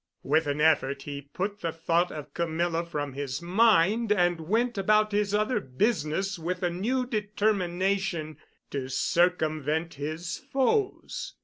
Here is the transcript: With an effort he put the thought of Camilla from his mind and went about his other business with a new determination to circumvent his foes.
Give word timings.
With 0.23 0.47
an 0.47 0.59
effort 0.59 1.03
he 1.03 1.21
put 1.21 1.59
the 1.59 1.71
thought 1.71 2.11
of 2.11 2.33
Camilla 2.33 2.83
from 2.83 3.13
his 3.13 3.39
mind 3.39 4.11
and 4.11 4.41
went 4.41 4.75
about 4.75 5.11
his 5.11 5.31
other 5.31 5.59
business 5.59 6.39
with 6.39 6.63
a 6.63 6.71
new 6.71 7.05
determination 7.05 8.37
to 8.71 8.89
circumvent 8.89 9.93
his 9.93 10.37
foes. 10.39 11.35